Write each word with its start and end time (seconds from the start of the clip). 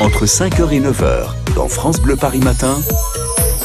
entre 0.00 0.24
5h 0.24 0.72
et 0.72 0.80
9h 0.80 1.54
dans 1.54 1.68
France 1.68 2.00
Bleu 2.00 2.16
Paris 2.16 2.40
Matin. 2.40 2.80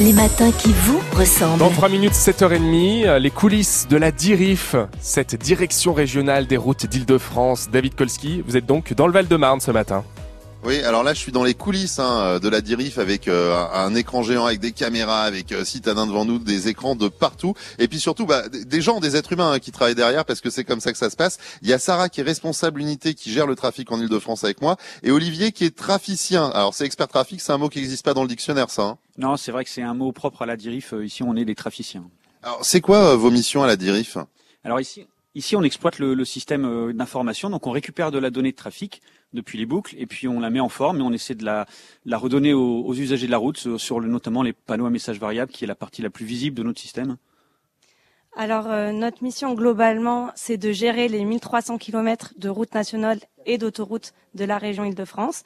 Les 0.00 0.14
matins 0.14 0.50
qui 0.50 0.72
vous 0.72 1.00
ressemblent. 1.14 1.58
Dans 1.58 1.68
3 1.68 1.90
minutes, 1.90 2.14
7h30, 2.14 3.16
les 3.16 3.30
coulisses 3.30 3.86
de 3.88 3.98
la 3.98 4.10
DIRIF, 4.10 4.74
cette 5.00 5.34
direction 5.36 5.92
régionale 5.92 6.46
des 6.46 6.56
routes 6.56 6.86
d'Île-de-France. 6.86 7.68
David 7.70 7.94
Kolski, 7.94 8.42
vous 8.46 8.56
êtes 8.56 8.66
donc 8.66 8.94
dans 8.94 9.06
le 9.06 9.12
Val-de-Marne 9.12 9.60
ce 9.60 9.70
matin. 9.70 10.04
Oui, 10.64 10.80
alors 10.82 11.02
là, 11.02 11.12
je 11.12 11.18
suis 11.18 11.32
dans 11.32 11.42
les 11.42 11.54
coulisses 11.54 11.98
hein, 11.98 12.38
de 12.38 12.48
la 12.48 12.60
DIRIF 12.60 12.98
avec 12.98 13.26
euh, 13.26 13.52
un 13.74 13.96
écran 13.96 14.22
géant, 14.22 14.46
avec 14.46 14.60
des 14.60 14.70
caméras, 14.70 15.22
avec 15.22 15.50
euh, 15.50 15.64
citadins 15.64 16.06
devant 16.06 16.24
nous, 16.24 16.38
des 16.38 16.68
écrans 16.68 16.94
de 16.94 17.08
partout, 17.08 17.54
et 17.80 17.88
puis 17.88 17.98
surtout 17.98 18.26
bah, 18.26 18.48
des 18.48 18.80
gens, 18.80 19.00
des 19.00 19.16
êtres 19.16 19.32
humains 19.32 19.50
hein, 19.50 19.58
qui 19.58 19.72
travaillent 19.72 19.96
derrière, 19.96 20.24
parce 20.24 20.40
que 20.40 20.50
c'est 20.50 20.62
comme 20.62 20.78
ça 20.78 20.92
que 20.92 20.98
ça 20.98 21.10
se 21.10 21.16
passe. 21.16 21.38
Il 21.62 21.68
y 21.68 21.72
a 21.72 21.80
Sarah 21.80 22.08
qui 22.08 22.20
est 22.20 22.24
responsable 22.24 22.80
unité, 22.80 23.14
qui 23.14 23.32
gère 23.32 23.48
le 23.48 23.56
trafic 23.56 23.90
en 23.90 24.00
Ile-de-France 24.00 24.44
avec 24.44 24.62
moi, 24.62 24.76
et 25.02 25.10
Olivier 25.10 25.50
qui 25.50 25.64
est 25.64 25.76
traficien. 25.76 26.48
Alors 26.50 26.74
c'est 26.74 26.84
expert 26.84 27.08
trafic, 27.08 27.40
c'est 27.40 27.52
un 27.52 27.58
mot 27.58 27.68
qui 27.68 27.80
n'existe 27.80 28.04
pas 28.04 28.14
dans 28.14 28.22
le 28.22 28.28
dictionnaire, 28.28 28.70
ça. 28.70 28.82
Hein 28.82 28.98
non, 29.18 29.36
c'est 29.36 29.50
vrai 29.50 29.64
que 29.64 29.70
c'est 29.70 29.82
un 29.82 29.94
mot 29.94 30.12
propre 30.12 30.42
à 30.42 30.46
la 30.46 30.56
DIRIF. 30.56 30.92
Euh, 30.92 31.04
ici, 31.04 31.24
on 31.24 31.34
est 31.34 31.44
des 31.44 31.56
traficiens. 31.56 32.04
Alors 32.44 32.60
c'est 32.62 32.80
quoi 32.80 33.16
vos 33.16 33.32
missions 33.32 33.64
à 33.64 33.66
la 33.66 33.74
DIRIF 33.74 34.16
Alors 34.62 34.80
ici, 34.80 35.06
Ici, 35.34 35.56
on 35.56 35.62
exploite 35.62 35.98
le, 35.98 36.12
le 36.12 36.24
système 36.26 36.64
euh, 36.66 36.92
d'information, 36.92 37.48
donc 37.48 37.66
on 37.66 37.70
récupère 37.70 38.10
de 38.10 38.18
la 38.18 38.30
donnée 38.30 38.50
de 38.50 38.56
trafic 38.56 39.00
depuis 39.32 39.58
les 39.58 39.64
boucles, 39.64 39.94
et 39.98 40.06
puis 40.06 40.28
on 40.28 40.40
la 40.40 40.50
met 40.50 40.60
en 40.60 40.68
forme 40.68 40.98
et 40.98 41.02
on 41.02 41.12
essaie 41.12 41.34
de 41.34 41.44
la, 41.44 41.66
la 42.04 42.18
redonner 42.18 42.52
aux, 42.52 42.82
aux, 42.84 42.94
usagers 42.94 43.26
de 43.26 43.30
la 43.30 43.38
route, 43.38 43.56
sur, 43.56 43.80
sur 43.80 43.98
le, 43.98 44.08
notamment 44.08 44.42
les 44.42 44.52
panneaux 44.52 44.84
à 44.84 44.90
messages 44.90 45.18
variables, 45.18 45.50
qui 45.50 45.64
est 45.64 45.66
la 45.66 45.74
partie 45.74 46.02
la 46.02 46.10
plus 46.10 46.26
visible 46.26 46.56
de 46.56 46.62
notre 46.62 46.80
système. 46.80 47.16
Alors, 48.34 48.66
euh, 48.70 48.92
notre 48.92 49.22
mission 49.22 49.54
globalement, 49.54 50.30
c'est 50.34 50.56
de 50.56 50.72
gérer 50.72 51.08
les 51.08 51.24
1300 51.24 51.76
km 51.78 52.32
de 52.36 52.48
routes 52.48 52.74
nationales 52.74 53.20
et 53.44 53.58
d'autoroutes 53.58 54.12
de 54.34 54.44
la 54.44 54.56
région 54.56 54.84
Île-de-France. 54.84 55.42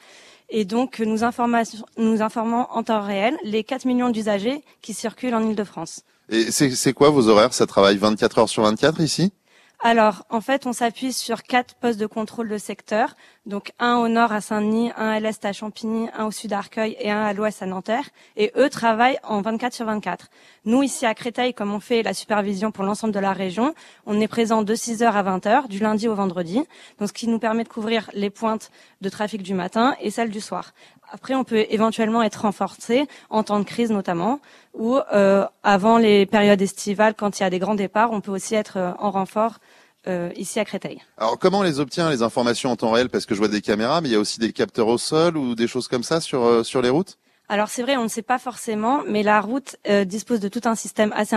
Et 0.49 0.65
donc, 0.65 1.01
nous, 1.01 1.19
nous 1.19 2.23
informons 2.23 2.67
en 2.71 2.83
temps 2.85 3.01
réel 3.01 3.37
les 3.43 3.65
4 3.65 3.87
millions 3.87 4.11
d'usagers 4.11 4.63
qui 4.83 4.95
circulent 4.95 5.35
en 5.35 5.49
Île-de-France. 5.49 6.03
Et 6.29 6.51
c'est 6.53 6.93
quoi 6.93 7.11
vos 7.11 7.29
horaires? 7.29 7.53
Ça 7.53 7.67
travaille 7.67 7.97
24 7.97 8.39
heures 8.39 8.49
sur 8.49 8.63
24 8.63 9.01
ici? 9.01 9.33
Alors, 9.81 10.25
en 10.31 10.41
fait, 10.41 10.67
on 10.67 10.73
s'appuie 10.73 11.13
sur 11.13 11.43
quatre 11.43 11.75
postes 11.75 12.01
de 12.01 12.07
contrôle 12.07 12.49
de 12.49 12.57
secteur. 12.57 13.15
Donc, 13.45 13.73
un 13.79 13.97
au 13.97 14.09
nord 14.09 14.33
à 14.33 14.41
Saint-Denis, 14.41 14.91
un 14.97 15.11
à 15.11 15.21
l'est 15.21 15.45
à 15.45 15.53
Champigny, 15.53 16.09
un 16.17 16.25
au 16.25 16.31
sud 16.31 16.55
à 16.55 16.59
Arcueil 16.59 16.97
et 16.99 17.11
un 17.11 17.23
à 17.23 17.35
l'ouest 17.35 17.63
à 17.63 17.67
Nanterre. 17.67 18.09
Et 18.37 18.53
eux 18.57 18.71
travaillent 18.71 19.19
en 19.23 19.43
24 19.43 19.75
sur 19.75 19.85
24. 19.85 20.29
Nous, 20.65 20.83
ici 20.83 21.05
à 21.05 21.15
Créteil, 21.15 21.53
comme 21.53 21.75
on 21.75 21.81
fait 21.81 22.03
la 22.03 22.15
supervision 22.15 22.73
pour 22.73 22.85
l'ensemble 22.85 23.13
de 23.13 23.21
la 23.21 23.35
région, 23.35 23.75
on 24.07 24.19
est 24.19 24.29
présent 24.29 24.63
de 24.63 24.75
6h 24.75 25.05
à 25.05 25.23
20h, 25.23 25.69
du 25.69 25.79
lundi 25.79 26.09
au 26.09 26.15
vendredi. 26.15 26.63
Donc, 26.99 27.09
ce 27.09 27.13
qui 27.13 27.29
nous 27.29 27.39
permet 27.39 27.63
de 27.63 27.69
couvrir 27.69 28.11
les 28.15 28.31
pointes 28.31 28.71
de 29.03 29.09
trafic 29.11 29.43
du 29.43 29.53
matin 29.53 29.95
et 30.01 30.11
celles 30.11 30.31
du 30.31 30.41
soir. 30.41 30.73
Après, 31.13 31.35
on 31.35 31.45
peut 31.45 31.65
éventuellement 31.71 32.23
être 32.23 32.43
renforcé 32.43 33.07
en 33.31 33.43
temps 33.43 33.59
de 33.59 33.65
crise 33.65 33.91
notamment, 33.91 34.41
ou 34.75 34.99
euh, 35.13 35.45
avant 35.63 35.99
les 35.99 36.27
périodes 36.27 36.61
estivales, 36.61 37.15
quand 37.15 37.39
il 37.39 37.43
y 37.43 37.47
a 37.47 37.51
des 37.51 37.59
grands 37.59 37.75
départs, 37.75 38.13
on 38.13 38.21
peut 38.21 38.33
aussi 38.33 38.55
être 38.55 38.77
euh, 38.77 38.93
en 38.99 39.11
renfort 39.11 39.59
euh, 40.09 40.31
ici 40.37 40.61
à 40.61 40.65
Créteil. 40.65 41.03
Alors 41.19 41.39
comment 41.39 41.61
on 41.61 41.63
les 41.63 41.81
obtient 41.81 42.11
les 42.11 42.23
informations 42.23 42.71
en 42.71 42.77
temps 42.77 42.93
réel? 42.93 43.09
Parce 43.09 43.27
que 43.27 43.35
je 43.35 43.41
vois 43.41 43.49
des 43.49 43.61
caméras, 43.61 44.01
mais 44.01 44.09
il 44.09 44.13
y 44.13 44.17
a 44.17 44.21
aussi 44.21 44.39
des 44.39 44.53
capteurs 44.53 44.89
au 44.89 44.99
sol 44.99 45.37
ou 45.37 45.55
des 45.55 45.67
choses 45.67 45.89
comme 45.89 46.05
ça 46.05 46.21
sur, 46.21 46.45
euh, 46.45 46.63
sur 46.63 46.83
les 46.83 46.91
routes? 46.91 47.19
Alors 47.49 47.69
c'est 47.69 47.83
vrai, 47.83 47.97
on 47.97 48.05
ne 48.05 48.09
sait 48.09 48.23
pas 48.23 48.39
forcément, 48.39 49.03
mais 49.07 49.23
la 49.23 49.41
route 49.41 49.77
euh, 49.89 50.05
dispose 50.05 50.41
de 50.41 50.49
tout 50.49 50.63
un 50.65 50.75
système 50.75 51.13
assez 51.15 51.37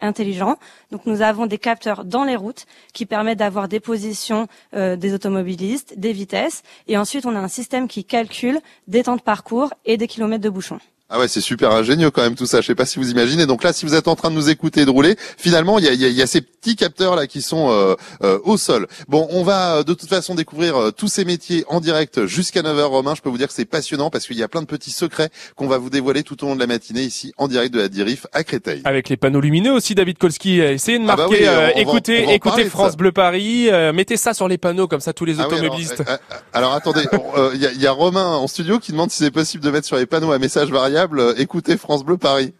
intelligent. 0.00 0.56
Donc 0.90 1.06
nous 1.06 1.22
avons 1.22 1.46
des 1.46 1.58
capteurs 1.58 2.04
dans 2.04 2.24
les 2.24 2.36
routes 2.36 2.66
qui 2.92 3.06
permettent 3.06 3.38
d'avoir 3.38 3.68
des 3.68 3.80
positions 3.80 4.48
euh, 4.74 4.96
des 4.96 5.14
automobilistes, 5.14 5.98
des 5.98 6.12
vitesses, 6.12 6.62
et 6.88 6.98
ensuite 6.98 7.24
on 7.24 7.34
a 7.34 7.40
un 7.40 7.48
système 7.48 7.88
qui 7.88 8.04
calcule 8.04 8.60
des 8.86 9.04
temps 9.04 9.16
de 9.16 9.22
parcours 9.22 9.72
et 9.84 9.96
des 9.96 10.08
kilomètres 10.08 10.44
de 10.44 10.50
bouchons. 10.50 10.80
Ah 11.08 11.20
ouais, 11.20 11.28
c'est 11.28 11.40
super 11.40 11.70
ingénieux 11.70 12.10
quand 12.10 12.22
même 12.22 12.34
tout 12.34 12.46
ça. 12.46 12.60
Je 12.60 12.66
sais 12.66 12.74
pas 12.74 12.84
si 12.84 12.98
vous 12.98 13.12
imaginez. 13.12 13.46
Donc 13.46 13.62
là, 13.62 13.72
si 13.72 13.86
vous 13.86 13.94
êtes 13.94 14.08
en 14.08 14.16
train 14.16 14.28
de 14.28 14.34
nous 14.34 14.50
écouter 14.50 14.80
et 14.80 14.84
de 14.84 14.90
rouler, 14.90 15.14
finalement, 15.38 15.78
il 15.78 15.84
y 15.84 15.88
a, 15.88 15.92
y 15.92 16.22
a, 16.22 16.26
ces 16.26 16.40
petits 16.40 16.74
capteurs 16.74 17.14
là 17.14 17.28
qui 17.28 17.42
sont 17.42 17.70
euh, 17.70 17.94
euh, 18.24 18.40
au 18.42 18.56
sol. 18.56 18.88
Bon, 19.06 19.28
on 19.30 19.44
va 19.44 19.76
euh, 19.76 19.82
de 19.84 19.94
toute 19.94 20.08
façon 20.08 20.34
découvrir 20.34 20.92
tous 20.96 21.06
ces 21.06 21.24
métiers 21.24 21.64
en 21.68 21.78
direct 21.78 22.26
jusqu'à 22.26 22.62
9h, 22.62 22.82
Romain. 22.86 23.14
Je 23.14 23.22
peux 23.22 23.28
vous 23.28 23.38
dire 23.38 23.46
que 23.46 23.54
c'est 23.54 23.66
passionnant 23.66 24.10
parce 24.10 24.26
qu'il 24.26 24.36
y 24.36 24.42
a 24.42 24.48
plein 24.48 24.62
de 24.62 24.66
petits 24.66 24.90
secrets 24.90 25.28
qu'on 25.54 25.68
va 25.68 25.78
vous 25.78 25.90
dévoiler 25.90 26.24
tout 26.24 26.42
au 26.42 26.48
long 26.48 26.56
de 26.56 26.60
la 26.60 26.66
matinée 26.66 27.02
ici 27.02 27.32
en 27.36 27.46
direct 27.46 27.72
de 27.72 27.78
la 27.78 27.88
Dirif 27.88 28.26
à 28.32 28.42
Créteil. 28.42 28.82
Avec 28.84 29.08
les 29.08 29.16
panneaux 29.16 29.40
lumineux 29.40 29.72
aussi, 29.72 29.94
David 29.94 30.18
Kolski. 30.18 30.58
Essayez 30.58 30.98
de 30.98 31.04
ah 31.04 31.14
bah 31.14 31.28
marquer, 31.28 31.48
écoutez, 31.76 32.34
écoutez 32.34 32.64
France 32.64 32.96
Bleu 32.96 33.12
Paris. 33.12 33.68
mettez 33.94 34.16
ça 34.16 34.34
sur 34.34 34.48
les 34.48 34.58
panneaux 34.58 34.88
comme 34.88 34.98
ça 34.98 35.12
tous 35.12 35.24
les 35.24 35.38
ah 35.38 35.46
automobilistes. 35.46 36.02
alors, 36.52 36.72
attendez, 36.72 37.04
il 37.54 37.62
y, 37.62 37.82
y, 37.82 37.86
a 37.86 37.92
Romain 37.92 38.26
en 38.26 38.48
studio 38.48 38.80
qui 38.80 38.90
demande 38.90 39.12
si 39.12 39.22
c'est 39.22 39.30
possible 39.30 39.62
de 39.62 39.70
mettre 39.70 39.86
sur 39.86 39.96
les 39.96 40.06
panneaux 40.06 40.32
un 40.32 40.38
message 40.38 40.70
variable 40.70 40.95
euh, 40.96 41.34
écoutez 41.38 41.76
France 41.76 42.04
Bleu 42.04 42.16
Paris 42.16 42.52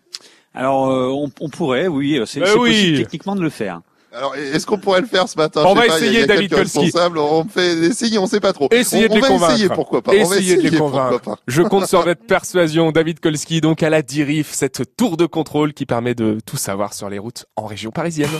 Alors 0.54 0.91
euh, 0.91 1.08
on, 1.08 1.30
on, 1.41 1.48
pourrait, 1.48 1.86
oui, 1.86 2.20
c'est 2.26 2.41
ben 2.41 2.54
possible 2.54 2.98
techniquement 2.98 3.36
de 3.36 3.42
le 3.42 3.50
faire. 3.50 3.80
Alors, 4.16 4.34
est-ce 4.34 4.64
qu'on 4.64 4.78
pourrait 4.78 5.02
le 5.02 5.06
faire 5.06 5.28
ce 5.28 5.36
matin? 5.36 5.62
On 5.66 5.74
va 5.74 5.86
essayer, 5.86 6.24
David 6.24 6.50
Kolski. 6.50 6.91
On 7.16 7.44
fait 7.44 7.74
essayer, 7.74 8.19
on 8.19 8.26
sait 8.26 8.41
pas 8.41 8.54
trop. 8.54 8.69
Essayez 8.70 9.06
on, 9.06 9.08
de 9.10 9.14
les 9.14 9.20
va 9.20 9.28
convaincre. 9.28 9.52
Essayer, 9.52 9.69
pourquoi 9.69 10.00
pas. 10.00 10.12
Essayez 10.12 10.24
on 10.24 10.28
va 10.30 10.36
essayer 10.38 10.56
de 10.56 10.69
les 10.70 10.78
convaincre. 10.78 11.36
Je 11.47 11.62
compte 11.62 11.86
sur 11.86 12.02
votre 12.02 12.24
persuasion, 12.24 12.92
David 12.92 13.20
Kolski, 13.20 13.60
donc 13.60 13.82
à 13.82 13.91
la 13.91 14.00
DIRIF, 14.00 14.53
cette 14.53 14.97
tour 14.97 15.18
de 15.18 15.26
contrôle 15.26 15.74
qui 15.74 15.84
permet 15.84 16.14
de 16.14 16.38
tout 16.47 16.56
savoir 16.56 16.94
sur 16.94 17.10
les 17.10 17.18
routes 17.18 17.44
en 17.56 17.66
région 17.66 17.91
parisienne. 17.91 18.30